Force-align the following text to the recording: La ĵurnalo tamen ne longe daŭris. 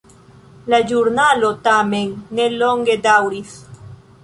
La 0.73 0.79
ĵurnalo 0.91 1.51
tamen 1.69 2.11
ne 2.41 2.49
longe 2.57 2.99
daŭris. 3.07 3.55